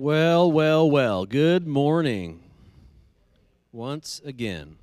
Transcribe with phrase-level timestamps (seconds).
[0.00, 1.26] Well, well, well.
[1.26, 2.44] Good morning.
[3.72, 4.76] Once again.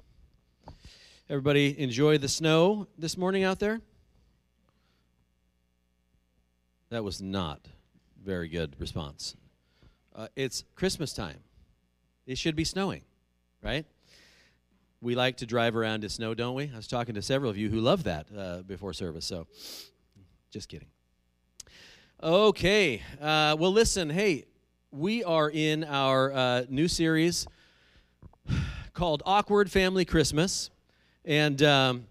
[1.29, 3.79] Everybody enjoy the snow this morning out there?
[6.89, 7.65] That was not
[8.21, 9.37] very good response.
[10.13, 11.39] Uh, it's Christmas time.
[12.27, 13.03] It should be snowing,
[13.63, 13.85] right?
[14.99, 16.69] We like to drive around in snow, don't we?
[16.73, 19.47] I was talking to several of you who love that uh, before service, so
[20.51, 20.89] just kidding.
[22.21, 23.01] Okay.
[23.21, 24.43] Uh, well, listen, hey,
[24.95, 27.47] we are in our uh, new series
[28.93, 30.69] called Awkward Family Christmas.
[31.25, 32.05] And, um,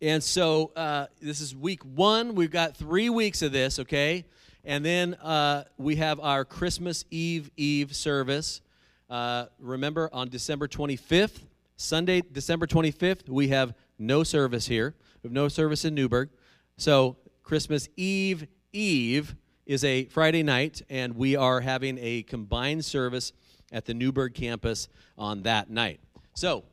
[0.00, 2.34] and so uh, this is week one.
[2.34, 4.24] We've got three weeks of this, okay?
[4.64, 8.62] And then uh, we have our Christmas Eve Eve service.
[9.10, 11.40] Uh, remember, on December 25th,
[11.76, 14.94] Sunday, December 25th, we have no service here.
[15.22, 16.30] We have no service in Newberg.
[16.78, 19.34] So, Christmas Eve Eve
[19.66, 23.32] is a Friday night, and we are having a combined service
[23.72, 26.00] at the Newberg campus on that night.
[26.34, 26.64] So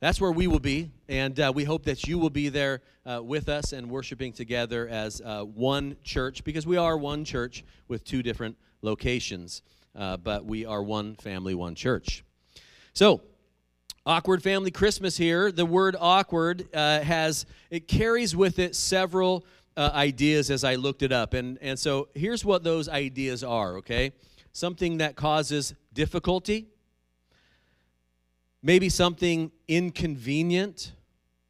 [0.00, 3.22] that's where we will be, and uh, we hope that you will be there uh,
[3.22, 8.04] with us and worshiping together as uh, one church, because we are one church with
[8.04, 9.62] two different locations,
[9.96, 12.24] uh, but we are one family, one church.
[12.92, 13.22] So,
[14.04, 15.50] awkward family Christmas here.
[15.50, 21.02] The word awkward uh, has, it carries with it several uh, ideas as I looked
[21.02, 21.34] it up.
[21.34, 24.12] And, and so here's what those ideas are, okay?
[24.52, 26.68] Something that causes difficulty,
[28.62, 30.92] maybe something inconvenient,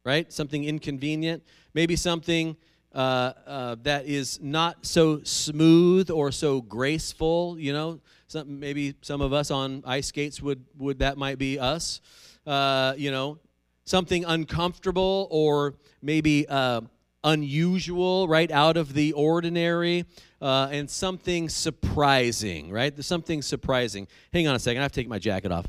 [0.03, 0.31] right?
[0.31, 2.57] Something inconvenient, maybe something
[2.93, 7.99] uh, uh, that is not so smooth or so graceful, you know?
[8.27, 12.01] Some, maybe some of us on ice skates would, would that might be us,
[12.47, 13.37] uh, you know?
[13.83, 16.81] Something uncomfortable or maybe uh,
[17.25, 20.05] unusual, right, out of the ordinary,
[20.41, 23.03] uh, and something surprising, right?
[23.03, 24.07] Something surprising.
[24.31, 25.65] Hang on a second, I have to take my jacket off.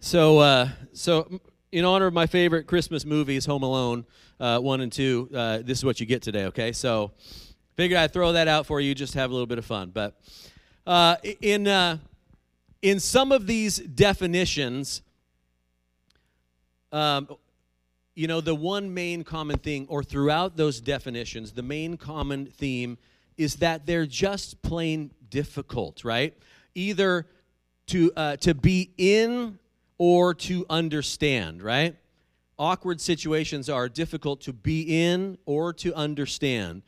[0.00, 1.40] So, uh, so
[1.72, 4.06] in honor of my favorite Christmas movies, Home Alone
[4.40, 6.44] uh, one and two, uh, this is what you get today.
[6.46, 7.12] Okay, so
[7.76, 9.90] figured I'd throw that out for you, just have a little bit of fun.
[9.90, 10.18] But
[10.86, 11.98] uh, in uh,
[12.82, 15.02] in some of these definitions,
[16.92, 17.28] um,
[18.14, 22.98] you know, the one main common thing, or throughout those definitions, the main common theme
[23.36, 26.36] is that they're just plain difficult, right?
[26.74, 27.26] Either
[27.86, 29.58] to uh, to be in
[29.98, 31.96] or to understand, right?
[32.58, 36.82] Awkward situations are difficult to be in or to understand.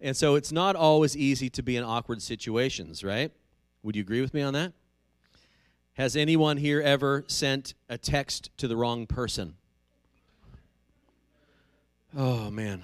[0.00, 3.32] And so it's not always easy to be in awkward situations, right?
[3.82, 4.72] Would you agree with me on that?
[5.96, 9.54] Has anyone here ever sent a text to the wrong person?
[12.14, 12.82] Oh, man.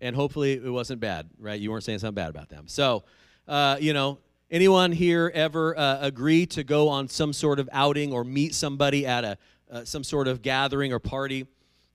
[0.00, 1.60] And hopefully it wasn't bad, right?
[1.60, 2.64] You weren't saying something bad about them.
[2.66, 3.04] So,
[3.46, 4.18] uh, you know,
[4.50, 9.06] anyone here ever uh, agree to go on some sort of outing or meet somebody
[9.06, 9.38] at a
[9.70, 11.46] uh, some sort of gathering or party,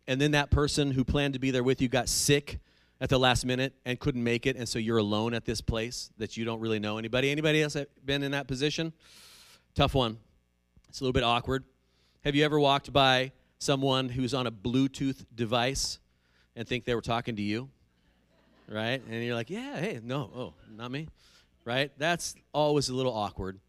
[0.08, 2.60] and then that person who planned to be there with you got sick
[3.00, 6.10] at the last minute and couldn't make it, and so you're alone at this place
[6.18, 7.30] that you don't really know anybody?
[7.30, 8.94] Anybody else been in that position?
[9.78, 10.18] Tough one.
[10.90, 11.64] It's a little bit awkward.
[12.24, 16.00] Have you ever walked by someone who's on a Bluetooth device
[16.56, 17.70] and think they were talking to you?
[18.68, 19.00] Right?
[19.08, 21.10] And you're like, yeah, hey, no, oh, not me.
[21.64, 21.92] Right?
[22.00, 23.60] That's always a little awkward.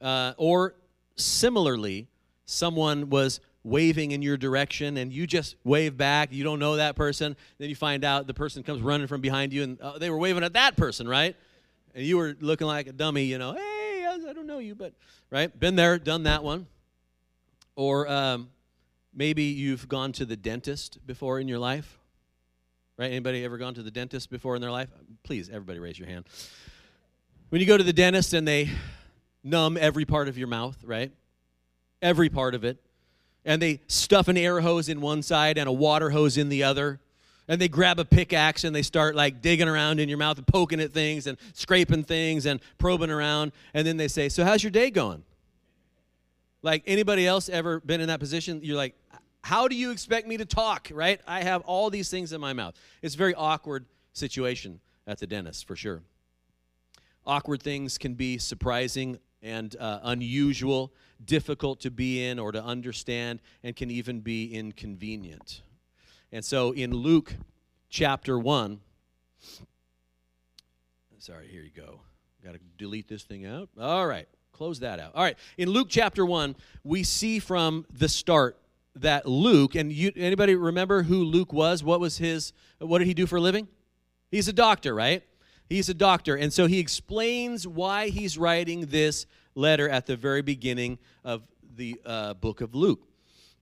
[0.00, 0.74] Uh, or
[1.14, 2.08] similarly,
[2.44, 6.96] someone was waving in your direction and you just wave back you don't know that
[6.96, 10.08] person then you find out the person comes running from behind you and uh, they
[10.10, 11.36] were waving at that person right
[11.94, 13.77] and you were looking like a dummy you know hey
[14.28, 14.92] I don't know you, but,
[15.30, 15.58] right?
[15.58, 16.66] Been there, done that one.
[17.76, 18.50] Or um,
[19.14, 21.98] maybe you've gone to the dentist before in your life,
[22.98, 23.06] right?
[23.06, 24.90] Anybody ever gone to the dentist before in their life?
[25.22, 26.26] Please, everybody raise your hand.
[27.48, 28.68] When you go to the dentist and they
[29.42, 31.10] numb every part of your mouth, right?
[32.02, 32.76] Every part of it.
[33.46, 36.64] And they stuff an air hose in one side and a water hose in the
[36.64, 37.00] other
[37.48, 40.46] and they grab a pickaxe and they start like digging around in your mouth and
[40.46, 43.52] poking at things and scraping things and probing around.
[43.74, 45.24] And then they say so how's your day going?
[46.62, 48.60] Like anybody else ever been in that position?
[48.62, 48.94] You're like
[49.42, 50.90] how do you expect me to talk?
[50.92, 51.20] Right?
[51.26, 52.74] I have all these things in my mouth.
[53.02, 56.02] It's a very awkward situation at the dentist for sure.
[57.26, 60.92] Awkward things can be surprising and uh, unusual
[61.24, 65.62] difficult to be in or to understand and can even be inconvenient
[66.32, 67.34] and so in Luke
[67.88, 68.80] chapter 1,
[71.18, 72.00] sorry, here you go.
[72.44, 73.68] Got to delete this thing out.
[73.80, 75.14] All right, close that out.
[75.14, 78.58] All right, in Luke chapter 1, we see from the start
[78.96, 81.82] that Luke, and you, anybody remember who Luke was?
[81.82, 83.68] What was his, what did he do for a living?
[84.30, 85.22] He's a doctor, right?
[85.68, 86.34] He's a doctor.
[86.34, 91.42] And so he explains why he's writing this letter at the very beginning of
[91.76, 93.07] the uh, book of Luke.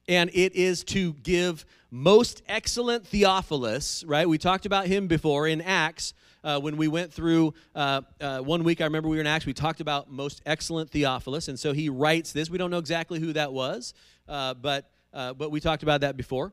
[0.09, 4.29] And it is to give most excellent Theophilus, right?
[4.29, 6.15] We talked about him before in Acts.
[6.45, 9.47] Uh, when we went through uh, uh, one week, I remember we were in Acts,
[9.47, 11.49] we talked about most excellent Theophilus.
[11.49, 12.49] And so he writes this.
[12.49, 13.95] We don't know exactly who that was,
[14.29, 16.53] uh, but, uh, but we talked about that before.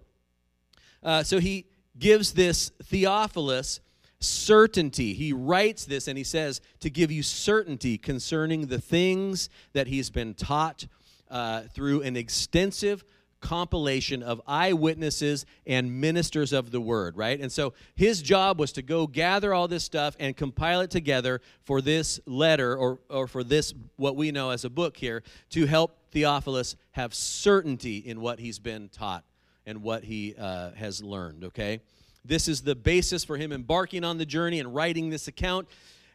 [1.04, 1.66] Uh, so he
[2.00, 3.82] gives this Theophilus
[4.20, 5.14] certainty.
[5.14, 10.10] He writes this and he says to give you certainty concerning the things that he's
[10.10, 10.88] been taught
[11.30, 13.04] uh, through an extensive
[13.44, 17.40] compilation of eyewitnesses and ministers of the word, right?
[17.42, 21.42] And so his job was to go gather all this stuff and compile it together
[21.66, 25.66] for this letter or, or for this, what we know as a book here, to
[25.66, 29.26] help Theophilus have certainty in what he's been taught
[29.66, 31.82] and what he uh, has learned, okay?
[32.24, 35.68] This is the basis for him embarking on the journey and writing this account.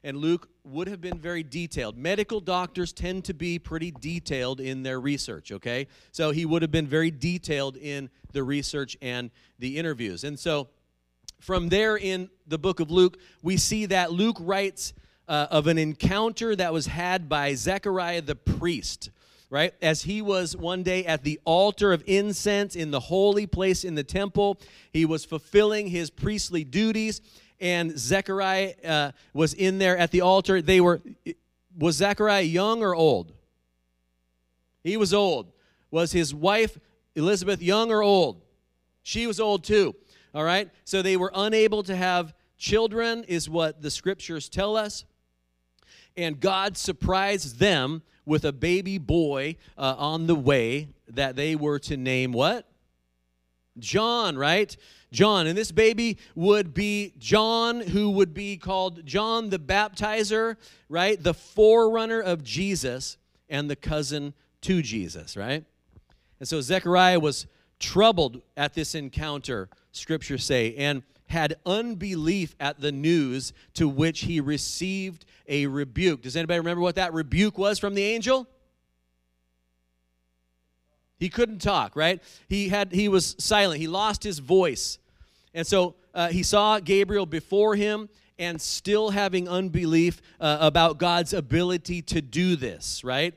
[0.04, 1.96] And Luke would have been very detailed.
[1.96, 5.86] Medical doctors tend to be pretty detailed in their research, okay?
[6.12, 10.24] So he would have been very detailed in the research and the interviews.
[10.24, 10.68] And so
[11.40, 14.92] from there in the book of Luke, we see that Luke writes
[15.26, 19.10] uh, of an encounter that was had by Zechariah the priest
[19.50, 19.72] right?
[19.80, 23.94] As he was one day at the altar of incense in the holy place in
[23.94, 24.60] the temple,
[24.92, 27.20] he was fulfilling his priestly duties,
[27.60, 30.62] and Zechariah uh, was in there at the altar.
[30.62, 31.00] They were,
[31.76, 33.32] was Zechariah young or old?
[34.84, 35.52] He was old.
[35.90, 36.78] Was his wife
[37.14, 38.42] Elizabeth young or old?
[39.02, 39.94] She was old too.
[40.34, 40.70] All right?
[40.84, 45.04] So they were unable to have children, is what the scriptures tell us.
[46.16, 51.78] And God surprised them with a baby boy uh, on the way that they were
[51.78, 52.68] to name what?
[53.78, 54.76] John, right?
[55.10, 55.46] John.
[55.46, 60.56] And this baby would be John, who would be called John the Baptizer,
[60.88, 61.22] right?
[61.22, 63.16] The forerunner of Jesus
[63.48, 65.64] and the cousin to Jesus, right?
[66.40, 67.46] And so Zechariah was
[67.78, 74.40] troubled at this encounter, scriptures say, and had unbelief at the news to which he
[74.40, 76.22] received a rebuke.
[76.22, 78.46] Does anybody remember what that rebuke was from the angel?
[81.18, 82.22] He couldn't talk, right?
[82.48, 83.80] He had he was silent.
[83.80, 84.98] He lost his voice.
[85.54, 91.32] And so uh, he saw Gabriel before him and still having unbelief uh, about God's
[91.32, 93.34] ability to do this, right?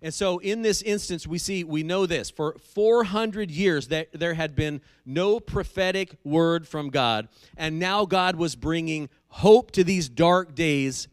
[0.00, 2.30] And so in this instance, we see, we know this.
[2.30, 7.28] For 400 years, that there had been no prophetic word from God.
[7.56, 11.08] And now God was bringing hope to these dark days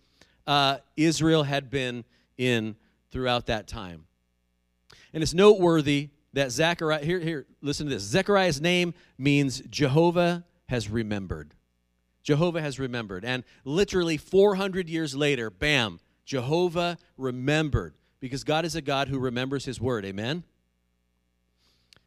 [0.45, 2.05] uh, Israel had been
[2.37, 2.75] in
[3.11, 4.04] throughout that time.
[5.15, 8.03] And it's noteworthy that Zechariah, here, here, listen to this.
[8.03, 11.53] Zechariah's name means Jehovah has remembered.
[12.21, 13.23] Jehovah has remembered.
[13.23, 19.63] And literally 400 years later, bam, Jehovah remembered because God is a God who remembers
[19.63, 20.03] his word.
[20.03, 20.43] Amen?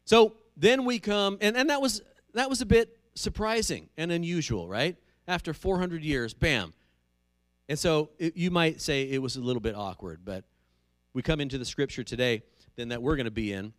[0.05, 2.03] So then we come, and, and that was
[2.35, 4.97] that was a bit surprising and unusual, right?
[5.27, 6.75] After 400 years, bam,
[7.71, 10.45] and so it, you might say it was a little bit awkward, but
[11.15, 12.43] we come into the scripture today
[12.79, 13.73] then that we're going to be in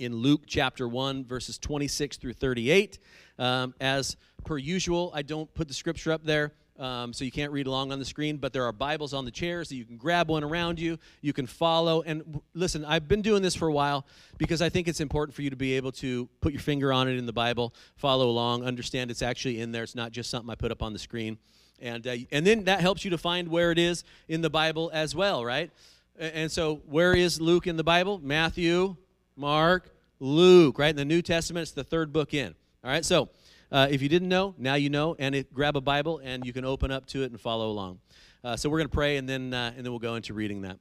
[0.00, 2.98] in Luke chapter 1, verses 26 through 38.
[3.38, 6.52] Um, as per usual, I don't put the scripture up there.
[6.76, 9.30] Um, so you can't read along on the screen, but there are Bibles on the
[9.30, 10.98] chairs that you can grab one around you.
[11.20, 12.02] You can follow.
[12.02, 14.04] And listen, I've been doing this for a while
[14.36, 17.06] because I think it's important for you to be able to put your finger on
[17.06, 19.84] it in the Bible, follow along, understand it's actually in there.
[19.84, 21.38] It's not just something I put up on the screen.
[21.80, 24.90] And, uh, and then that helps you to find where it is in the Bible
[24.92, 25.70] as well, right?
[26.18, 28.20] And so, where is Luke in the Bible?
[28.22, 28.96] Matthew,
[29.36, 29.90] Mark,
[30.20, 30.90] Luke, right?
[30.90, 32.54] In the New Testament, it's the third book in.
[32.84, 33.30] All right, so
[33.72, 36.52] uh, if you didn't know, now you know, and it, grab a Bible and you
[36.52, 37.98] can open up to it and follow along.
[38.44, 40.62] Uh, so we're going to pray and then, uh, and then we'll go into reading
[40.62, 40.78] that.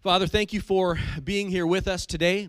[0.00, 2.48] Father, thank you for being here with us today.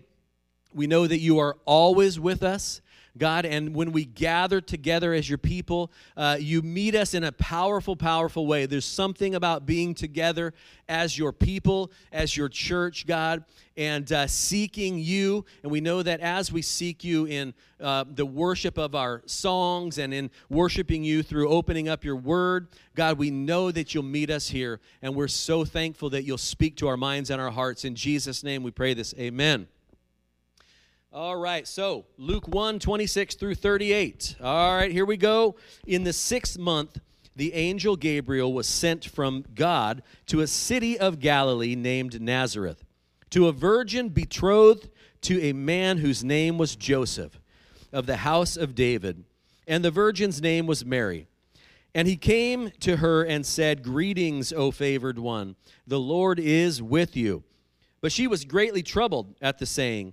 [0.72, 2.80] We know that you are always with us.
[3.16, 7.30] God, and when we gather together as your people, uh, you meet us in a
[7.32, 8.66] powerful, powerful way.
[8.66, 10.52] There's something about being together
[10.88, 13.44] as your people, as your church, God,
[13.76, 15.44] and uh, seeking you.
[15.62, 19.98] And we know that as we seek you in uh, the worship of our songs
[19.98, 24.30] and in worshiping you through opening up your word, God, we know that you'll meet
[24.30, 24.80] us here.
[25.02, 27.84] And we're so thankful that you'll speak to our minds and our hearts.
[27.84, 29.14] In Jesus' name we pray this.
[29.18, 29.68] Amen.
[31.14, 34.34] All right, so Luke 1 26 through 38.
[34.42, 35.54] All right, here we go.
[35.86, 36.98] In the sixth month,
[37.36, 42.82] the angel Gabriel was sent from God to a city of Galilee named Nazareth,
[43.30, 44.88] to a virgin betrothed
[45.20, 47.38] to a man whose name was Joseph,
[47.92, 49.22] of the house of David,
[49.68, 51.28] and the virgin's name was Mary.
[51.94, 55.54] And he came to her and said, Greetings, O favored one,
[55.86, 57.44] the Lord is with you.
[58.00, 60.12] But she was greatly troubled at the saying,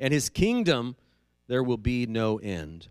[0.00, 0.96] And his kingdom
[1.48, 2.88] there will be no end.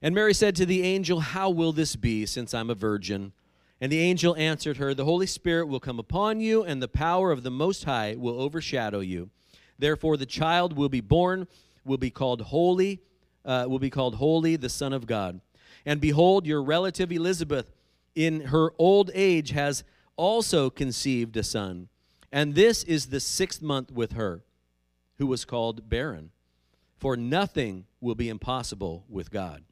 [0.00, 3.32] And Mary said to the angel, How will this be, since I'm a virgin?
[3.80, 7.32] And the angel answered her, The Holy Spirit will come upon you, and the power
[7.32, 9.30] of the Most High will overshadow you.
[9.78, 11.48] Therefore, the child will be born,
[11.84, 13.00] will be called holy,
[13.44, 15.40] uh, will be called holy, the Son of God.
[15.84, 17.72] And behold, your relative Elizabeth,
[18.14, 19.82] in her old age, has
[20.16, 21.88] also conceived a son.
[22.30, 24.42] And this is the sixth month with her,
[25.18, 26.30] who was called barren.
[26.96, 29.64] For nothing will be impossible with God.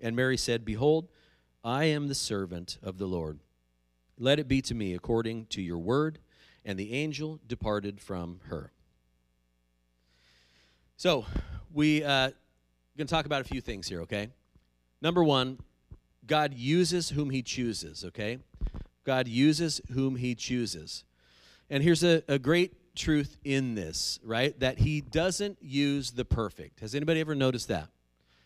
[0.00, 1.08] And Mary said, Behold,
[1.64, 3.40] I am the servant of the Lord.
[4.18, 6.18] Let it be to me according to your word.
[6.64, 8.72] And the angel departed from her.
[10.96, 11.24] So,
[11.72, 12.30] we uh,
[13.00, 14.28] going to talk about a few things here, okay?
[15.00, 15.58] Number one,
[16.26, 18.38] God uses whom he chooses, okay?
[19.04, 21.04] God uses whom he chooses.
[21.70, 24.58] And here's a, a great truth in this, right?
[24.60, 26.80] That he doesn't use the perfect.
[26.80, 27.88] Has anybody ever noticed that?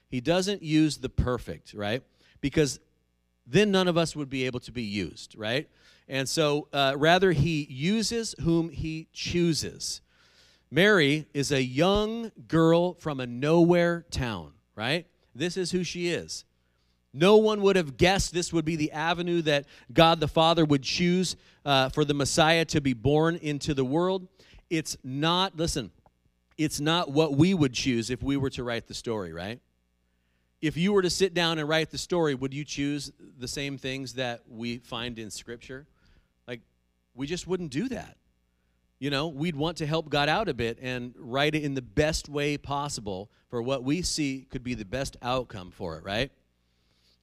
[0.09, 2.03] He doesn't use the perfect, right?
[2.41, 2.79] Because
[3.47, 5.69] then none of us would be able to be used, right?
[6.09, 10.01] And so uh, rather, he uses whom he chooses.
[10.71, 15.07] Mary is a young girl from a nowhere town, right?
[15.35, 16.45] This is who she is.
[17.17, 20.83] No one would have guessed this would be the avenue that God the Father would
[20.83, 24.27] choose uh, for the Messiah to be born into the world.
[24.69, 25.93] It's not, listen,
[26.59, 29.61] it's not what we would choose if we were to write the story, right?
[30.61, 33.79] If you were to sit down and write the story, would you choose the same
[33.79, 35.87] things that we find in Scripture?
[36.49, 36.63] Like,
[37.15, 38.17] we just wouldn't do that.
[38.99, 41.83] You know, we'd want to help God out a bit and write it in the
[41.83, 46.33] best way possible for what we see could be the best outcome for it, right?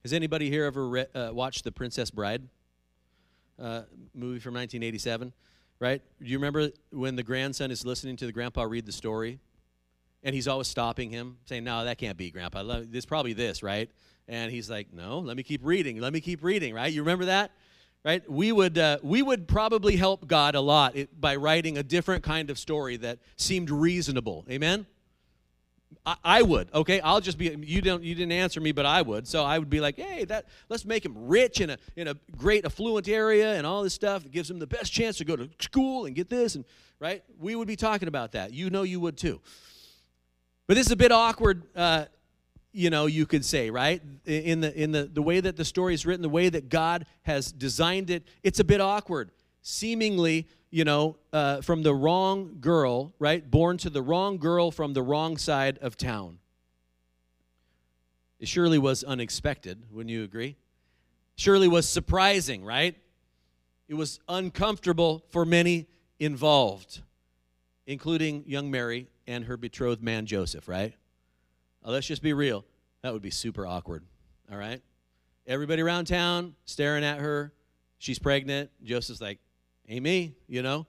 [0.02, 2.42] Has anybody here ever re- uh, watched The Princess Bride
[3.56, 3.82] uh,
[4.14, 5.32] movie from 1987?
[5.78, 6.02] Right?
[6.20, 9.38] Do you remember when the grandson is listening to the grandpa read the story?
[10.24, 12.82] And he's always stopping him, saying, No, that can't be, Grandpa.
[12.92, 13.90] It's probably this, right?
[14.28, 16.00] And he's like, No, let me keep reading.
[16.00, 16.92] Let me keep reading, right?
[16.92, 17.52] You remember that?
[18.04, 18.28] Right?
[18.28, 22.50] We would, uh, we would probably help God a lot by writing a different kind
[22.50, 24.44] of story that seemed reasonable.
[24.50, 24.86] Amen?
[26.04, 27.00] I, would, okay?
[27.00, 29.26] I'll just be you don't you didn't answer me, but I would.
[29.28, 32.14] So I would be like, hey, that let's make him rich in a in a
[32.36, 34.24] great affluent area and all this stuff.
[34.24, 36.64] It gives him the best chance to go to school and get this and
[36.98, 37.22] right.
[37.38, 38.52] We would be talking about that.
[38.52, 39.40] You know, you would too.
[40.66, 41.62] But this is a bit awkward.
[41.74, 42.06] Uh,
[42.72, 44.02] you know, you could say, right?
[44.24, 47.06] In the in the the way that the story is written, the way that God
[47.22, 49.30] has designed it, it's a bit awkward.
[49.60, 53.48] Seemingly, you know, uh, from the wrong girl, right?
[53.48, 56.38] Born to the wrong girl from the wrong side of town.
[58.40, 60.56] It surely was unexpected, wouldn't you agree?
[61.36, 62.96] Surely was surprising, right?
[63.86, 65.88] It was uncomfortable for many
[66.18, 67.02] involved,
[67.86, 70.94] including young Mary and her betrothed man Joseph, right?
[71.84, 72.64] Uh, let's just be real.
[73.02, 74.04] That would be super awkward,
[74.50, 74.80] all right?
[75.46, 77.52] Everybody around town staring at her.
[77.98, 78.70] She's pregnant.
[78.82, 79.38] Joseph's like,
[79.88, 80.86] me, you know?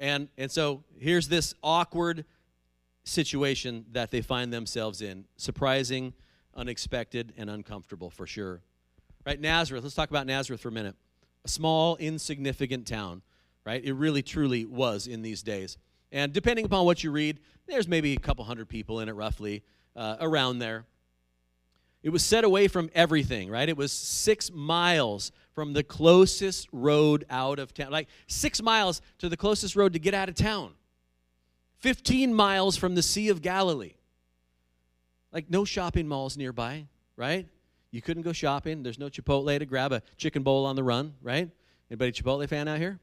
[0.00, 2.24] And, and so here's this awkward
[3.04, 6.12] situation that they find themselves in surprising,
[6.54, 8.60] unexpected, and uncomfortable for sure.
[9.24, 9.40] Right?
[9.40, 10.96] Nazareth, let's talk about Nazareth for a minute.
[11.44, 13.22] A small, insignificant town,
[13.64, 13.82] right?
[13.84, 15.78] It really, truly was in these days.
[16.10, 19.62] And depending upon what you read, there's maybe a couple hundred people in it roughly,
[19.96, 20.84] uh, around there.
[22.02, 23.68] It was set away from everything, right?
[23.68, 27.90] It was six miles from the closest road out of town.
[27.90, 30.72] Like six miles to the closest road to get out of town.
[31.78, 33.94] 15 miles from the Sea of Galilee.
[35.32, 37.46] Like no shopping malls nearby, right?
[37.90, 38.82] You couldn't go shopping.
[38.82, 41.48] There's no Chipotle to grab a chicken bowl on the run, right?
[41.90, 42.98] Anybody Chipotle fan out here?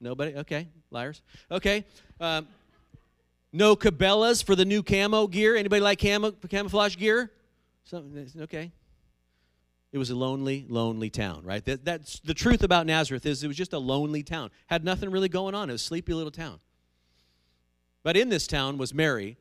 [0.00, 0.34] Nobody?
[0.36, 1.22] Okay, liars.
[1.50, 1.84] Okay.
[2.20, 2.46] Um,
[3.52, 5.56] no Cabela's for the new camo gear.
[5.56, 7.32] Anybody like camo, camouflage gear?
[7.88, 8.70] Something, that's okay.
[9.92, 11.64] It was a lonely, lonely town, right?
[11.64, 14.50] That, that's the truth about Nazareth is it was just a lonely town.
[14.66, 15.70] Had nothing really going on.
[15.70, 16.60] It was a sleepy little town.
[18.02, 19.38] But in this town was Mary,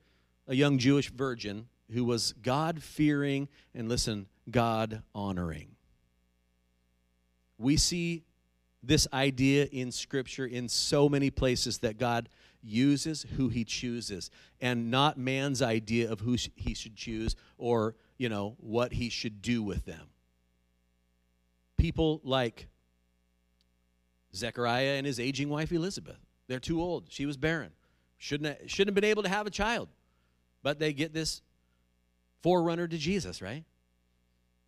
[0.47, 5.75] a young Jewish virgin who was God fearing and, listen, God honoring.
[7.57, 8.23] We see
[8.81, 12.29] this idea in Scripture in so many places that God
[12.63, 18.29] uses who he chooses and not man's idea of who he should choose or, you
[18.29, 20.07] know, what he should do with them.
[21.77, 22.67] People like
[24.33, 26.17] Zechariah and his aging wife Elizabeth.
[26.47, 27.05] They're too old.
[27.09, 27.71] She was barren.
[28.17, 29.89] Shouldn't have, shouldn't have been able to have a child.
[30.63, 31.41] But they get this
[32.41, 33.63] forerunner to Jesus, right?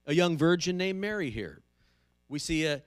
[0.06, 1.62] A young virgin named Mary here.
[2.28, 2.84] We see a,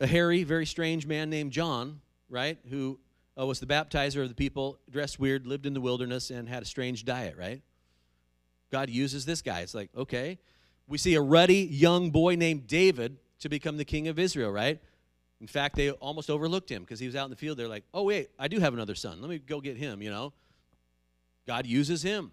[0.00, 2.58] a hairy, very strange man named John, right?
[2.68, 2.98] Who
[3.38, 6.62] uh, was the baptizer of the people, dressed weird, lived in the wilderness, and had
[6.62, 7.62] a strange diet, right?
[8.72, 9.60] God uses this guy.
[9.60, 10.38] It's like, okay.
[10.88, 14.80] We see a ruddy young boy named David to become the king of Israel, right?
[15.40, 17.58] In fact, they almost overlooked him because he was out in the field.
[17.58, 19.20] They're like, oh, wait, I do have another son.
[19.20, 20.32] Let me go get him, you know.
[21.46, 22.32] God uses him.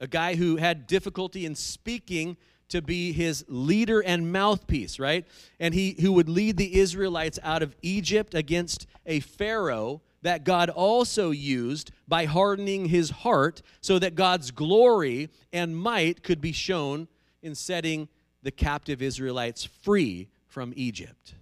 [0.00, 2.36] A guy who had difficulty in speaking
[2.68, 5.26] to be his leader and mouthpiece, right?
[5.58, 10.70] And he who would lead the Israelites out of Egypt against a Pharaoh that God
[10.70, 17.08] also used by hardening his heart so that God's glory and might could be shown
[17.42, 18.08] in setting
[18.42, 21.34] the captive Israelites free from Egypt.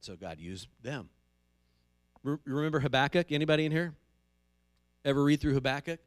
[0.00, 1.08] So God used them.
[2.24, 3.30] Remember Habakkuk?
[3.30, 3.94] Anybody in here?
[5.04, 6.00] Ever read through Habakkuk?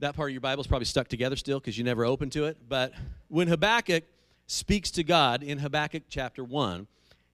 [0.00, 2.46] That part of your Bible is probably stuck together still because you never opened to
[2.46, 2.56] it.
[2.68, 2.94] But
[3.28, 4.02] when Habakkuk
[4.48, 6.88] speaks to God in Habakkuk chapter 1,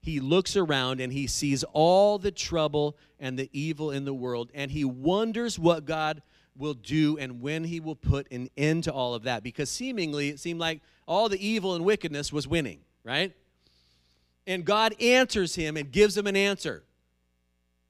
[0.04, 4.50] he looks around and he sees all the trouble and the evil in the world,
[4.54, 6.22] and he wonders what God
[6.56, 10.28] will do and when he will put an end to all of that because seemingly
[10.28, 13.32] it seemed like all the evil and wickedness was winning, right?
[14.46, 16.84] And God answers him and gives him an answer.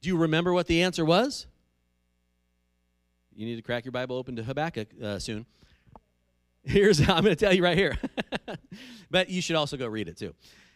[0.01, 1.45] Do you remember what the answer was?
[3.35, 5.45] You need to crack your Bible open to Habakkuk uh, soon.
[6.63, 7.97] Here's, I'm going to tell you right here.
[9.11, 10.33] but you should also go read it too.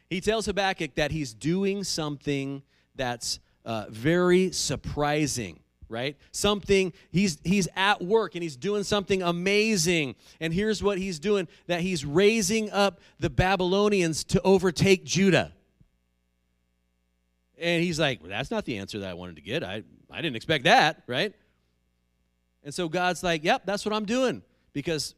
[0.09, 2.63] He tells Habakkuk that he's doing something
[2.95, 5.59] that's uh, very surprising
[5.91, 11.17] right something he's he's at work and he's doing something amazing and here's what he's
[11.17, 15.51] doing that he's raising up the babylonians to overtake judah
[17.59, 19.63] and he's like, well, that's not the answer that I wanted to get.
[19.63, 21.33] I, I didn't expect that, right?
[22.63, 24.41] And so God's like, yep, that's what I'm doing.
[24.73, 25.15] Because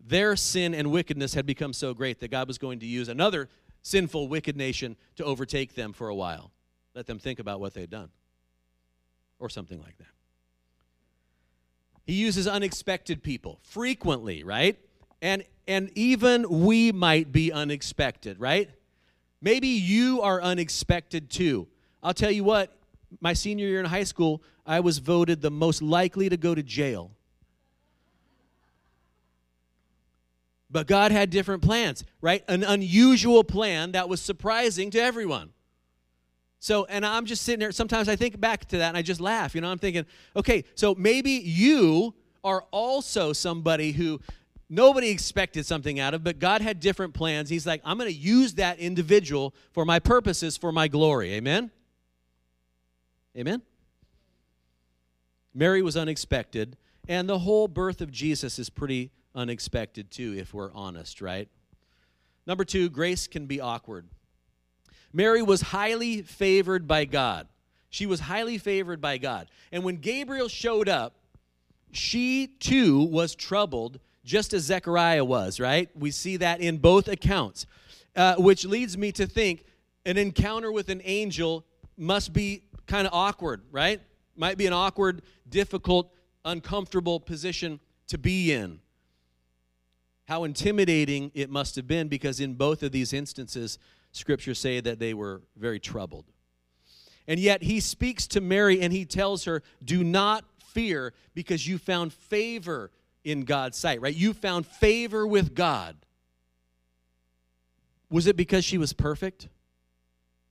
[0.00, 3.48] their sin and wickedness had become so great that God was going to use another
[3.84, 6.50] sinful, wicked nation to overtake them for a while.
[6.94, 8.08] Let them think about what they'd done.
[9.38, 10.06] Or something like that.
[12.06, 14.78] He uses unexpected people frequently, right?
[15.22, 18.68] And and even we might be unexpected, right?
[19.40, 21.68] Maybe you are unexpected too.
[22.02, 22.76] I'll tell you what,
[23.20, 26.62] my senior year in high school, I was voted the most likely to go to
[26.62, 27.12] jail.
[30.74, 32.42] But God had different plans, right?
[32.48, 35.50] An unusual plan that was surprising to everyone.
[36.58, 39.20] So, and I'm just sitting there, sometimes I think back to that and I just
[39.20, 39.54] laugh.
[39.54, 44.20] You know, I'm thinking, okay, so maybe you are also somebody who
[44.68, 47.50] nobody expected something out of, but God had different plans.
[47.50, 51.34] He's like, I'm going to use that individual for my purposes, for my glory.
[51.34, 51.70] Amen?
[53.38, 53.62] Amen?
[55.54, 56.76] Mary was unexpected,
[57.08, 61.48] and the whole birth of Jesus is pretty unexpected too, if we're honest, right?
[62.46, 64.06] Number two, grace can be awkward.
[65.12, 67.48] Mary was highly favored by God.
[67.88, 69.48] She was highly favored by God.
[69.70, 71.14] And when Gabriel showed up,
[71.92, 75.88] she too was troubled, just as Zechariah was, right?
[75.94, 77.66] We see that in both accounts,
[78.16, 79.64] uh, which leads me to think
[80.04, 81.64] an encounter with an angel
[81.96, 84.00] must be kind of awkward, right?
[84.36, 86.12] Might be an awkward, difficult,
[86.44, 88.80] uncomfortable position to be in.
[90.26, 93.78] How intimidating it must have been because in both of these instances,
[94.12, 96.24] scriptures say that they were very troubled.
[97.26, 101.78] And yet he speaks to Mary and he tells her, Do not fear because you
[101.78, 102.90] found favor
[103.22, 104.14] in God's sight, right?
[104.14, 105.96] You found favor with God.
[108.10, 109.48] Was it because she was perfect?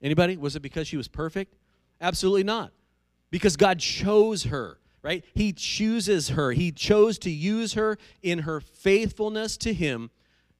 [0.02, 0.36] Anybody?
[0.36, 1.54] Was it because she was perfect?
[2.00, 2.72] Absolutely not.
[3.30, 5.22] Because God chose her, right?
[5.34, 6.52] He chooses her.
[6.52, 10.10] He chose to use her in her faithfulness to Him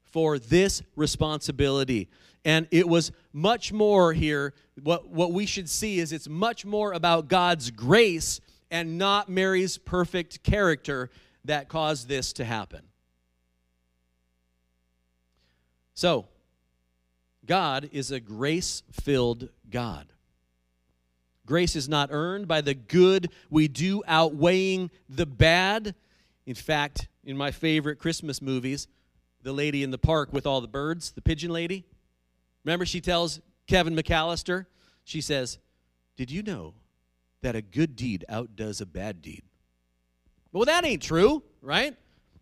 [0.04, 2.08] for this responsibility.
[2.44, 4.52] And it was much more here.
[4.82, 9.78] What, what we should see is it's much more about God's grace and not Mary's
[9.78, 11.10] perfect character
[11.46, 12.82] that caused this to happen.
[15.94, 16.26] So,
[17.46, 20.06] God is a grace filled God.
[21.46, 25.94] Grace is not earned by the good we do outweighing the bad.
[26.46, 28.88] In fact, in my favorite Christmas movies,
[29.42, 31.84] the lady in the park with all the birds, the pigeon lady,
[32.64, 34.66] remember she tells Kevin McCallister,
[35.04, 35.58] she says,
[36.16, 36.74] Did you know
[37.42, 39.42] that a good deed outdoes a bad deed?
[40.52, 41.94] Well, that ain't true, right?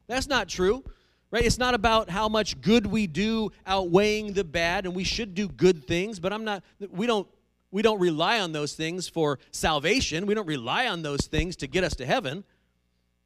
[0.06, 0.84] That's not true.
[1.32, 1.46] Right?
[1.46, 5.48] It's not about how much good we do outweighing the bad, and we should do
[5.48, 7.26] good things, but I'm not, we don't
[7.72, 10.26] we don't rely on those things for salvation.
[10.26, 12.44] We don't rely on those things to get us to heaven,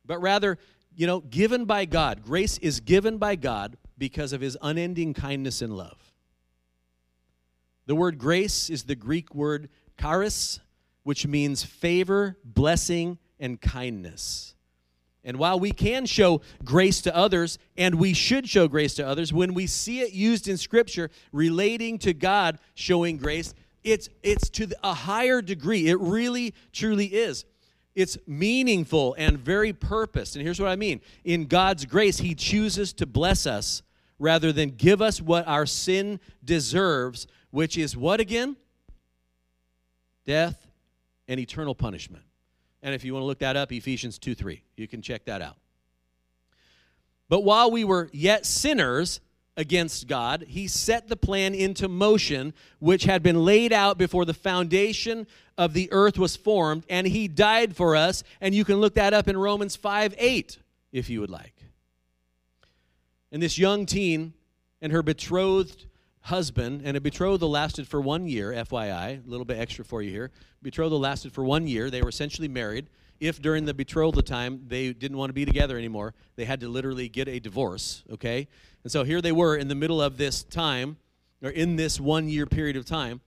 [0.06, 0.56] but rather,
[0.94, 2.22] you know, given by God.
[2.22, 5.98] Grace is given by God because of his unending kindness and love.
[7.86, 9.68] The word grace is the Greek word
[10.00, 10.60] charis,
[11.02, 14.54] which means favor, blessing, and kindness.
[15.24, 19.32] And while we can show grace to others, and we should show grace to others,
[19.32, 23.52] when we see it used in Scripture relating to God showing grace,
[23.86, 25.88] it's, it's to a higher degree.
[25.88, 27.44] It really, truly is.
[27.94, 30.34] It's meaningful and very purposed.
[30.34, 33.82] And here's what I mean in God's grace, He chooses to bless us
[34.18, 38.56] rather than give us what our sin deserves, which is what again?
[40.26, 40.66] Death
[41.28, 42.24] and eternal punishment.
[42.82, 44.62] And if you want to look that up, Ephesians 2 3.
[44.76, 45.56] You can check that out.
[47.28, 49.20] But while we were yet sinners
[49.56, 54.34] against God, he set the plan into motion, which had been laid out before the
[54.34, 58.22] foundation of the earth was formed, and he died for us.
[58.40, 60.58] And you can look that up in Romans 5 8,
[60.92, 61.54] if you would like.
[63.32, 64.34] And this young teen
[64.80, 65.86] and her betrothed
[66.20, 70.10] husband, and a betrothal lasted for one year, FYI, a little bit extra for you
[70.10, 70.30] here.
[70.60, 71.88] Betrothal lasted for one year.
[71.88, 72.88] They were essentially married.
[73.20, 76.68] If during the betrothal time they didn't want to be together anymore, they had to
[76.68, 78.48] literally get a divorce, okay?
[78.82, 80.96] And so here they were in the middle of this time,
[81.42, 83.20] or in this one year period of time,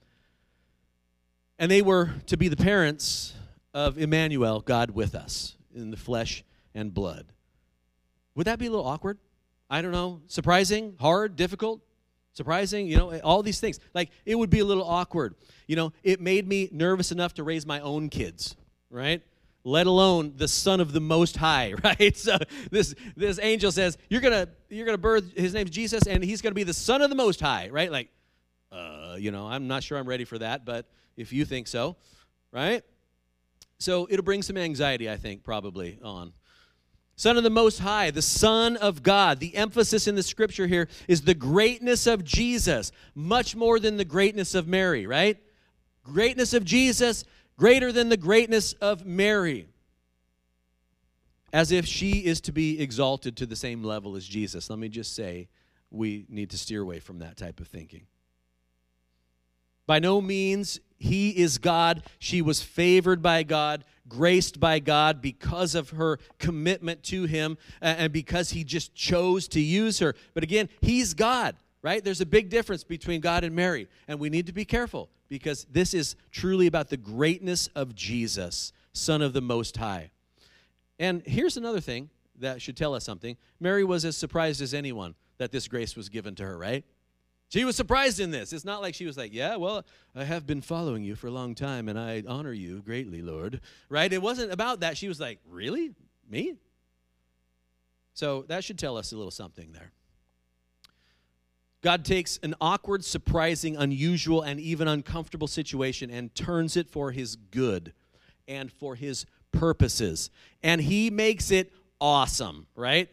[1.57, 3.33] and they were to be the parents
[3.73, 7.25] of Emmanuel, God with us, in the flesh and blood.
[8.35, 9.17] Would that be a little awkward?
[9.69, 10.21] I don't know.
[10.27, 10.95] Surprising?
[10.99, 11.35] Hard?
[11.35, 11.81] Difficult?
[12.33, 15.35] surprising you know all these things like it would be a little awkward
[15.67, 18.55] you know it made me nervous enough to raise my own kids
[18.89, 19.21] right
[19.63, 22.37] let alone the son of the most high right so
[22.71, 26.55] this this angel says you're gonna you're gonna birth his name's jesus and he's gonna
[26.55, 28.09] be the son of the most high right like
[28.71, 30.85] uh you know i'm not sure i'm ready for that but
[31.17, 31.95] if you think so
[32.51, 32.83] right
[33.79, 36.33] so it'll bring some anxiety i think probably on
[37.19, 39.41] Son of the Most High, the Son of God.
[39.41, 44.05] The emphasis in the scripture here is the greatness of Jesus, much more than the
[44.05, 45.37] greatness of Mary, right?
[46.01, 47.25] Greatness of Jesus,
[47.59, 49.67] greater than the greatness of Mary.
[51.51, 54.69] As if she is to be exalted to the same level as Jesus.
[54.69, 55.49] Let me just say,
[55.91, 58.05] we need to steer away from that type of thinking.
[59.85, 62.03] By no means he is God.
[62.19, 68.13] She was favored by God, graced by God because of her commitment to Him and
[68.13, 70.13] because He just chose to use her.
[70.33, 72.03] But again, He's God, right?
[72.03, 75.65] There's a big difference between God and Mary, and we need to be careful because
[75.71, 80.11] this is truly about the greatness of Jesus, Son of the Most High.
[80.97, 85.15] And here's another thing that should tell us something Mary was as surprised as anyone
[85.37, 86.83] that this grace was given to her, right?
[87.49, 88.53] She was surprised in this.
[88.53, 89.83] It's not like she was like, Yeah, well,
[90.15, 93.61] I have been following you for a long time and I honor you greatly, Lord.
[93.89, 94.11] Right?
[94.11, 94.97] It wasn't about that.
[94.97, 95.91] She was like, Really?
[96.29, 96.55] Me?
[98.13, 99.91] So that should tell us a little something there.
[101.81, 107.35] God takes an awkward, surprising, unusual, and even uncomfortable situation and turns it for his
[107.35, 107.93] good
[108.47, 110.29] and for his purposes.
[110.61, 113.09] And he makes it awesome, right?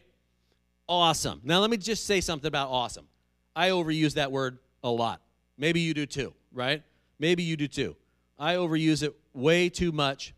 [0.89, 1.41] Awesome.
[1.43, 3.07] Now, let me just say something about awesome.
[3.55, 5.21] I overuse that word a lot.
[5.57, 6.83] Maybe you do too, right?
[7.19, 7.95] Maybe you do too.
[8.37, 10.33] I overuse it way too much.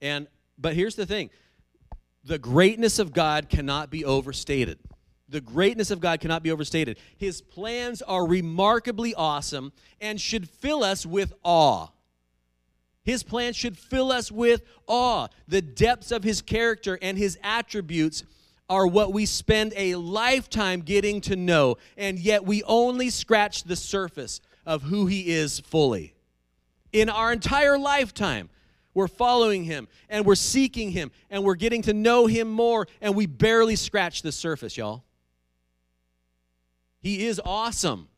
[0.00, 1.30] And but here's the thing.
[2.24, 4.78] The greatness of God cannot be overstated.
[5.28, 6.98] The greatness of God cannot be overstated.
[7.16, 11.88] His plans are remarkably awesome and should fill us with awe.
[13.02, 15.28] His plans should fill us with awe.
[15.48, 18.24] The depths of his character and his attributes
[18.68, 23.76] are what we spend a lifetime getting to know, and yet we only scratch the
[23.76, 26.14] surface of who He is fully.
[26.92, 28.48] In our entire lifetime,
[28.94, 33.14] we're following Him and we're seeking Him and we're getting to know Him more, and
[33.14, 35.04] we barely scratch the surface, y'all.
[37.04, 38.08] He is awesome.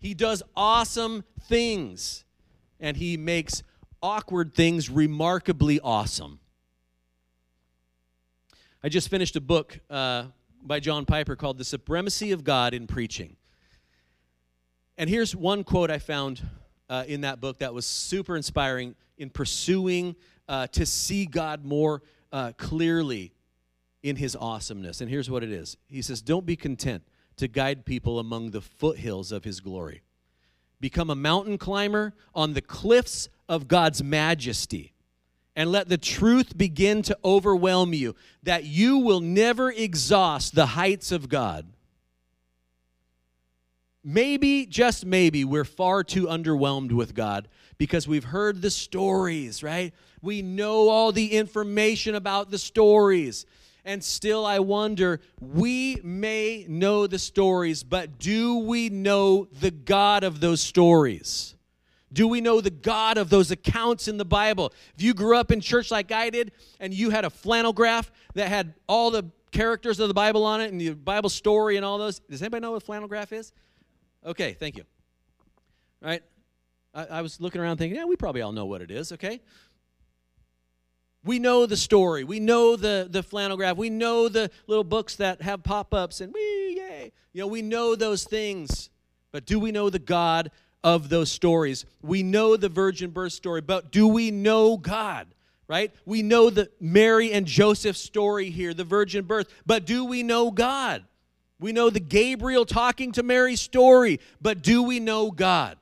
[0.00, 2.24] He does awesome things,
[2.80, 3.62] and He makes
[4.02, 6.40] awkward things remarkably awesome.
[8.82, 10.24] I just finished a book uh,
[10.60, 13.36] by John Piper called The Supremacy of God in Preaching.
[14.98, 16.42] And here's one quote I found
[16.88, 20.16] uh, in that book that was super inspiring in pursuing
[20.48, 22.02] uh, to see God more
[22.32, 23.32] uh, clearly
[24.02, 25.00] in his awesomeness.
[25.00, 27.04] And here's what it is He says, Don't be content
[27.40, 30.02] to guide people among the foothills of his glory.
[30.80, 34.94] Become a mountain climber on the cliffs of God's majesty.
[35.56, 41.12] And let the truth begin to overwhelm you that you will never exhaust the heights
[41.12, 41.66] of God.
[44.02, 49.92] Maybe, just maybe, we're far too underwhelmed with God because we've heard the stories, right?
[50.22, 53.44] We know all the information about the stories.
[53.84, 60.24] And still, I wonder, we may know the stories, but do we know the God
[60.24, 61.54] of those stories?
[62.12, 64.72] Do we know the God of those accounts in the Bible?
[64.96, 68.10] If you grew up in church like I did and you had a flannel graph
[68.34, 71.84] that had all the characters of the Bible on it and the Bible story and
[71.84, 73.52] all those, does anybody know what a flannel graph is?
[74.26, 74.84] Okay, thank you.
[76.02, 76.22] All right?
[76.92, 79.40] I, I was looking around thinking, yeah, we probably all know what it is, okay?
[81.24, 82.24] We know the story.
[82.24, 83.76] We know the, the flannel graph.
[83.76, 87.12] We know the little books that have pop ups and we, yay.
[87.32, 88.90] You know, we know those things.
[89.32, 90.50] But do we know the God
[90.82, 91.84] of those stories?
[92.02, 95.28] We know the virgin birth story, but do we know God?
[95.68, 95.94] Right?
[96.04, 100.50] We know the Mary and Joseph story here, the virgin birth, but do we know
[100.50, 101.04] God?
[101.60, 105.76] We know the Gabriel talking to Mary story, but do we know God?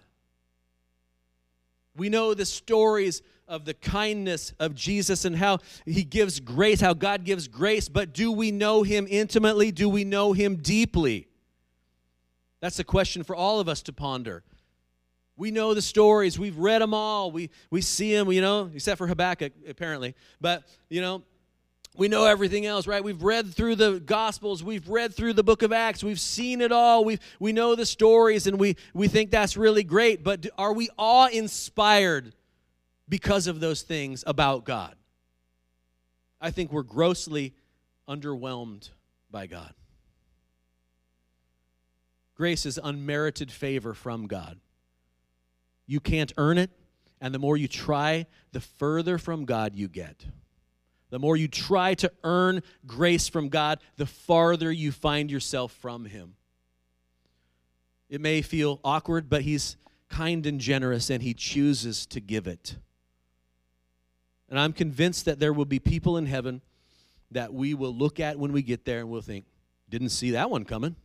[1.97, 6.95] We know the stories of the kindness of Jesus and how he gives grace, how
[6.95, 9.73] God gives grace, but do we know him intimately?
[9.73, 11.29] Do we know him deeply?
[12.61, 14.43] That's a question for all of us to ponder.
[15.37, 16.39] We know the stories.
[16.39, 17.31] We've read them all.
[17.31, 20.17] We, we see them, you know, except for Habakkuk, apparently.
[20.41, 21.23] But, you know,
[21.97, 23.03] we know everything else, right?
[23.03, 26.71] We've read through the Gospels, we've read through the book of Acts, we've seen it
[26.71, 30.23] all, we we know the stories, and we, we think that's really great.
[30.23, 32.35] But are we awe inspired
[33.09, 34.95] because of those things about God?
[36.41, 37.55] I think we're grossly
[38.09, 38.91] underwhelmed
[39.31, 39.75] by God.
[42.35, 44.61] Grace is unmerited favor from God.
[45.87, 46.71] You can't earn it,
[47.21, 50.25] and the more you try, the further from God you get.
[51.11, 56.05] The more you try to earn grace from God, the farther you find yourself from
[56.05, 56.35] Him.
[58.09, 59.77] It may feel awkward, but He's
[60.09, 62.77] kind and generous, and He chooses to give it.
[64.51, 66.63] And I'm convinced that there will be people in heaven
[67.31, 69.45] that we will look at when we get there and we'll think,
[69.89, 70.97] didn't see that one coming.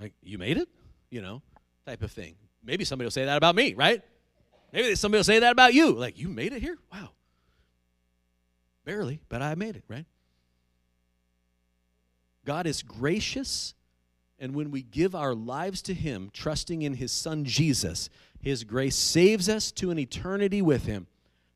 [0.00, 0.68] Like, you made it?
[1.10, 1.42] You know,
[1.86, 2.34] type of thing.
[2.62, 4.02] Maybe somebody will say that about me, right?
[4.72, 5.92] Maybe somebody will say that about you.
[5.92, 6.76] Like, you made it here?
[6.92, 7.10] Wow.
[8.84, 10.06] Barely, but I made it, right?
[12.44, 13.74] God is gracious,
[14.38, 18.08] and when we give our lives to Him, trusting in His Son Jesus,
[18.40, 21.06] His grace saves us to an eternity with Him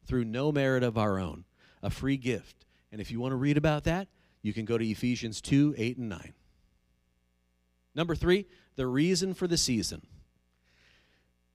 [0.07, 1.45] through no merit of our own,
[1.83, 2.65] a free gift.
[2.91, 4.09] And if you want to read about that,
[4.43, 6.33] you can go to Ephesians 2 8 and 9.
[7.95, 10.03] Number three, the reason for the season.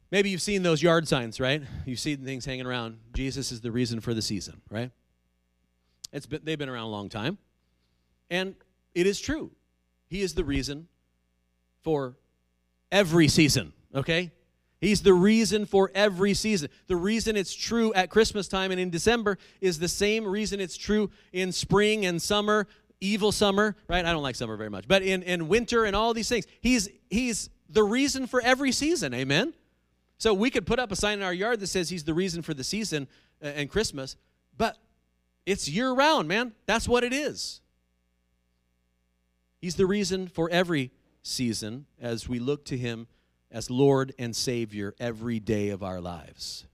[0.10, 1.62] Maybe you've seen those yard signs, right?
[1.86, 3.00] You've seen things hanging around.
[3.14, 4.92] Jesus is the reason for the season, right?
[6.14, 7.38] It's been, they've been around a long time.
[8.30, 8.56] And
[8.96, 9.52] it is true.
[10.08, 10.88] He is the reason
[11.82, 12.16] for
[12.92, 14.32] every season, okay?
[14.80, 16.70] He's the reason for every season.
[16.88, 20.78] The reason it's true at Christmas time and in December is the same reason it's
[20.78, 22.68] true in spring and summer,
[23.02, 24.06] evil summer, right?
[24.06, 26.46] I don't like summer very much, but in, in winter and all these things.
[26.62, 29.54] He's, he's the reason for every season, amen?
[30.20, 32.42] So we could put up a sign in our yard that says he's the reason
[32.44, 33.08] for the season
[33.42, 34.16] uh, and Christmas,
[34.58, 34.78] but
[35.46, 36.54] it's year round, man.
[36.66, 37.62] That's what it is.
[39.60, 40.92] He's the reason for every
[41.24, 43.08] season as we look to Him
[43.52, 46.66] as Lord and Savior every day of our lives.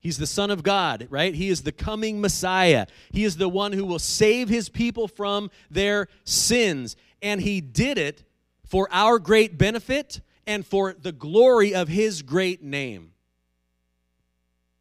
[0.00, 1.34] He's the Son of God, right?
[1.34, 2.86] He is the coming Messiah.
[3.12, 6.96] He is the one who will save His people from their sins.
[7.20, 8.24] And He did it
[8.64, 13.12] for our great benefit and for the glory of His great name.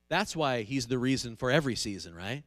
[0.08, 2.44] That's why He's the reason for every season, right?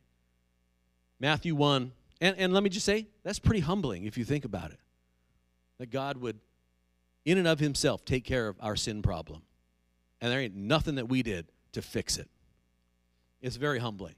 [1.21, 1.93] Matthew 1.
[2.23, 4.79] And, and let me just say, that's pretty humbling if you think about it.
[5.79, 6.39] That God would,
[7.25, 9.43] in and of himself, take care of our sin problem.
[10.21, 12.29] And there ain't nothing that we did to fix it.
[13.41, 14.15] It's very humbling.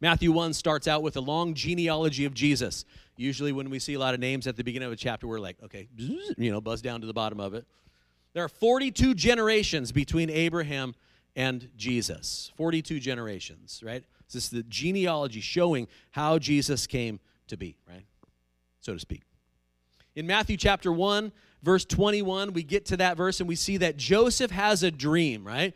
[0.00, 2.84] Matthew 1 starts out with a long genealogy of Jesus.
[3.16, 5.40] Usually, when we see a lot of names at the beginning of a chapter, we're
[5.40, 7.66] like, okay, you know, buzz down to the bottom of it.
[8.34, 10.94] There are 42 generations between Abraham
[11.34, 12.52] and Jesus.
[12.56, 14.04] 42 generations, right?
[14.30, 18.04] This is the genealogy showing how Jesus came to be, right?
[18.82, 19.22] So to speak.
[20.16, 21.30] In Matthew chapter 1,
[21.62, 25.46] verse 21, we get to that verse and we see that Joseph has a dream,
[25.46, 25.74] right?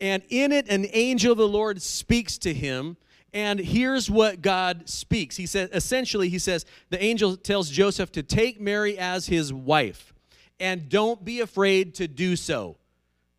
[0.00, 2.96] And in it, an angel of the Lord speaks to him.
[3.32, 5.36] And here's what God speaks.
[5.36, 10.12] He says, essentially, he says, the angel tells Joseph to take Mary as his wife
[10.58, 12.76] and don't be afraid to do so,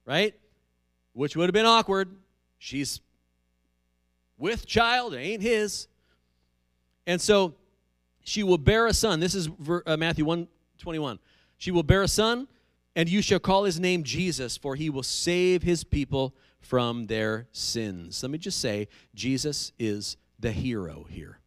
[0.06, 0.34] right?
[1.12, 2.16] Which would have been awkward.
[2.60, 3.02] She's
[4.38, 5.88] with child, it ain't his.
[7.06, 7.56] And so
[8.30, 9.20] she will bear a son.
[9.20, 9.50] This is
[9.86, 11.20] uh, Matthew 1 21.
[11.58, 12.48] She will bear a son,
[12.96, 17.48] and you shall call his name Jesus, for he will save his people from their
[17.52, 18.22] sins.
[18.22, 21.40] Let me just say, Jesus is the hero here.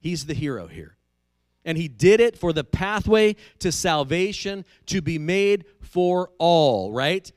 [0.00, 0.96] He's the hero here.
[1.64, 7.30] And he did it for the pathway to salvation to be made for all, right?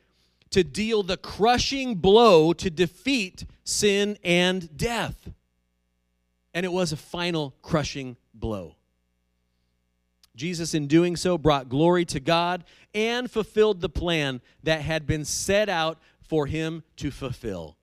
[0.51, 5.31] To deal the crushing blow to defeat sin and death.
[6.53, 8.75] And it was a final crushing blow.
[10.35, 15.25] Jesus, in doing so, brought glory to God and fulfilled the plan that had been
[15.25, 17.77] set out for him to fulfill.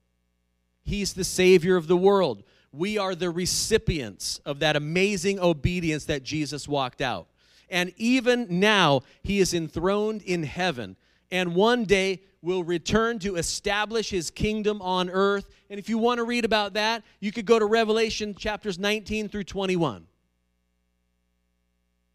[0.83, 2.43] He's the Savior of the world.
[2.71, 7.27] We are the recipients of that amazing obedience that Jesus walked out.
[7.69, 10.95] And even now, he is enthroned in heaven
[11.31, 15.49] and one day will return to establish his kingdom on earth.
[15.69, 19.29] And if you want to read about that, you could go to Revelation chapters 19
[19.29, 20.07] through 21.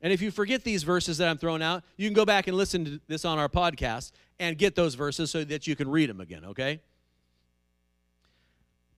[0.01, 2.57] And if you forget these verses that I'm throwing out, you can go back and
[2.57, 6.11] listen to this on our podcast and get those verses so that you can read
[6.11, 6.81] them again, okay?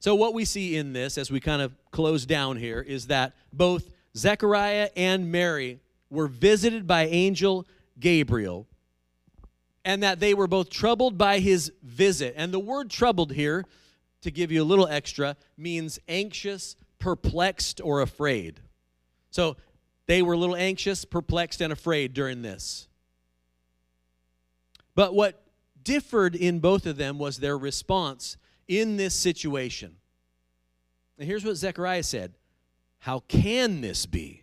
[0.01, 3.35] So, what we see in this as we kind of close down here is that
[3.53, 7.67] both Zechariah and Mary were visited by angel
[7.99, 8.67] Gabriel
[9.87, 12.35] and that they were both troubled by his visit.
[12.37, 13.65] And the word troubled here,
[14.23, 18.61] to give you a little extra, means anxious, perplexed, or afraid.
[19.31, 19.57] So
[20.07, 22.89] they were a little anxious, perplexed, and afraid during this.
[24.97, 25.45] But what
[25.81, 29.95] differed in both of them was their response in this situation.
[31.19, 32.35] And here's what Zechariah said
[32.99, 34.43] How can this be?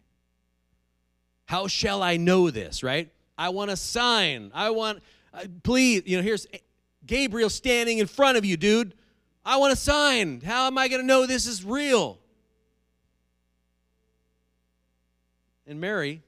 [1.47, 3.11] How shall I know this, right?
[3.37, 4.51] I want a sign.
[4.53, 5.03] I want,
[5.33, 6.47] Uh, please, you know, here's
[7.05, 8.93] Gabriel standing in front of you, dude.
[9.45, 10.41] I want a sign.
[10.41, 12.19] How am I going to know this is real?
[15.65, 16.21] And Mary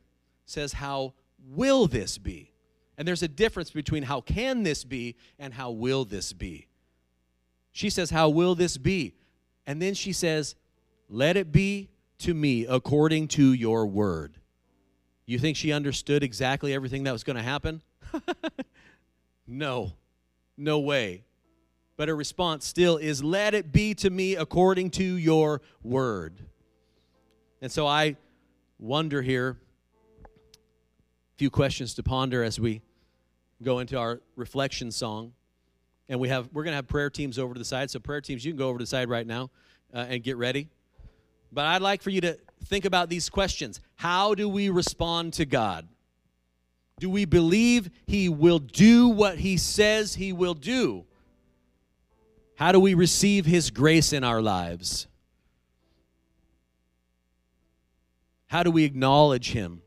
[0.46, 1.14] says, How
[1.48, 2.52] will this be?
[2.98, 6.68] And there's a difference between how can this be and how will this be.
[7.72, 9.14] She says, How will this be?
[9.68, 10.56] And then she says,
[11.10, 11.90] Let it be
[12.20, 14.38] to me according to your word.
[15.26, 17.82] You think she understood exactly everything that was going to happen?
[19.48, 19.94] no,
[20.58, 21.24] no way.
[21.98, 26.40] But her response still is, Let it be to me according to your word.
[27.62, 28.18] And so I
[28.80, 29.58] wonder here.
[30.24, 32.82] A few questions to ponder as we
[33.62, 35.34] go into our reflection song.
[36.08, 37.90] And we have we're going to have prayer teams over to the side.
[37.90, 39.50] So prayer teams, you can go over to the side right now
[39.94, 40.70] uh, and get ready.
[41.52, 43.80] But I'd like for you to think about these questions.
[43.96, 45.88] How do we respond to God?
[47.00, 51.06] Do we believe he will do what he says he will do?
[52.56, 55.08] How do we receive his grace in our lives?
[58.56, 59.82] How do we acknowledge Him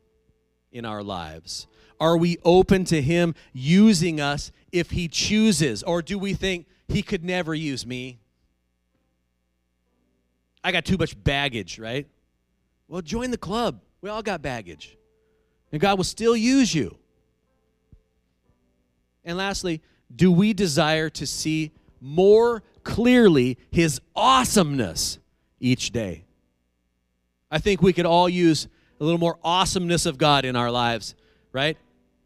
[0.73, 1.67] in our lives?
[1.99, 5.83] Are we open to Him using us if He chooses?
[5.83, 8.19] Or do we think He could never use me?
[10.63, 12.07] I got too much baggage, right?
[12.89, 13.81] Well, join the club.
[14.03, 14.98] We all got baggage.
[15.73, 16.97] And God will still use you.
[19.25, 19.83] And lastly,
[20.15, 25.19] do we desire to see more clearly His awesomeness
[25.61, 26.25] each day?
[27.51, 28.69] I think we could all use
[29.01, 31.15] a little more awesomeness of God in our lives,
[31.53, 31.77] right?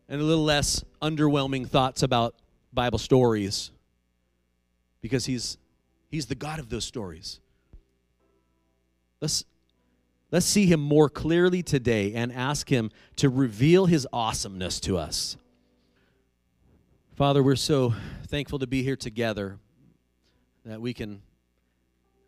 [0.09, 2.35] And a little less underwhelming thoughts about
[2.73, 3.71] Bible stories
[5.01, 5.59] because he's
[6.09, 7.41] he's the God of those stories.
[9.21, 9.45] Let's
[10.33, 15.37] let's see him more clearly today and ask him to reveal his awesomeness to us.
[17.15, 17.95] Father, we're so
[18.27, 19.59] thankful to be here together
[20.65, 21.23] that we can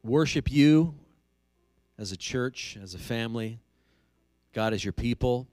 [0.05, 0.95] worship you
[1.99, 3.59] as a church, as a family,
[4.53, 5.49] God, as your people.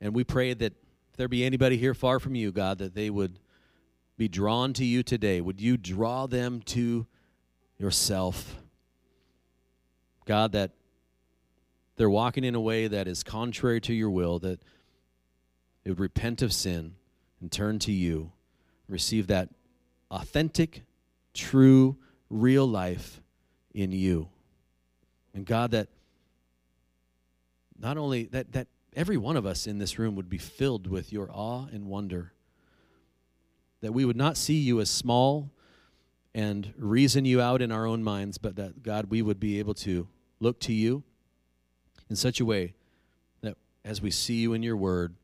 [0.00, 0.72] And we pray that
[1.10, 3.38] if there be anybody here far from you, God, that they would
[4.18, 5.40] be drawn to you today.
[5.40, 7.06] Would you draw them to
[7.78, 8.56] yourself?
[10.28, 10.72] God, that
[11.96, 14.60] they're walking in a way that is contrary to your will, that
[15.82, 16.96] they would repent of sin
[17.40, 18.30] and turn to you,
[18.88, 19.48] receive that
[20.10, 20.82] authentic,
[21.32, 21.96] true,
[22.28, 23.22] real life
[23.72, 24.28] in you.
[25.32, 25.88] And God, that
[27.80, 31.10] not only that, that every one of us in this room would be filled with
[31.10, 32.34] your awe and wonder.
[33.80, 35.50] That we would not see you as small
[36.34, 39.74] and reason you out in our own minds, but that, God, we would be able
[39.74, 40.06] to
[40.40, 41.02] look to you
[42.08, 42.74] in such a way
[43.42, 45.14] that as we see you in your word,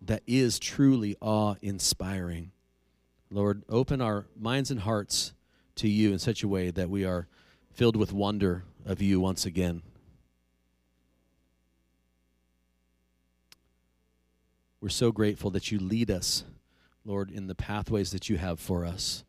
[0.00, 2.52] that is truly awe inspiring.
[3.30, 5.32] Lord, open our minds and hearts
[5.76, 7.28] to you in such a way that we are
[7.72, 9.82] filled with wonder of you once again.
[14.80, 16.44] We're so grateful that you lead us,
[17.04, 19.24] Lord, in the pathways that you have for us.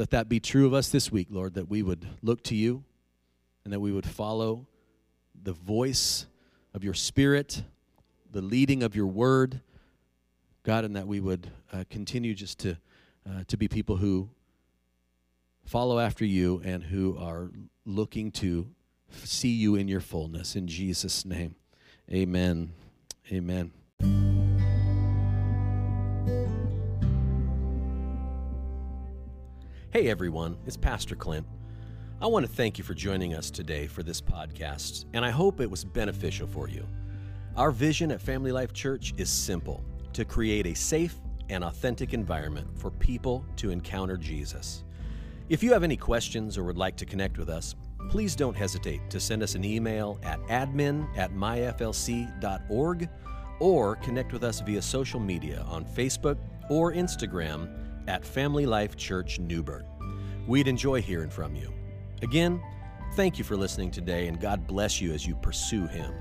[0.00, 2.84] Let that be true of us this week, Lord, that we would look to you
[3.64, 4.66] and that we would follow
[5.42, 6.24] the voice
[6.72, 7.64] of your Spirit,
[8.32, 9.60] the leading of your word,
[10.62, 12.78] God, and that we would uh, continue just to,
[13.28, 14.30] uh, to be people who
[15.66, 17.50] follow after you and who are
[17.84, 18.70] looking to
[19.12, 20.56] see you in your fullness.
[20.56, 21.56] In Jesus' name,
[22.10, 22.72] amen.
[23.30, 23.70] Amen.
[29.92, 31.44] Hey everyone, it's Pastor Clint.
[32.22, 35.60] I want to thank you for joining us today for this podcast, and I hope
[35.60, 36.86] it was beneficial for you.
[37.56, 39.82] Our vision at Family Life Church is simple
[40.12, 41.16] to create a safe
[41.48, 44.84] and authentic environment for people to encounter Jesus.
[45.48, 47.74] If you have any questions or would like to connect with us,
[48.10, 53.08] please don't hesitate to send us an email at admin at myflc.org
[53.58, 56.38] or connect with us via social media on Facebook
[56.68, 59.84] or Instagram at Family Life Church Newberg.
[60.48, 61.72] We'd enjoy hearing from you.
[62.22, 62.60] Again,
[63.14, 66.12] thank you for listening today, and God bless you as you pursue Him.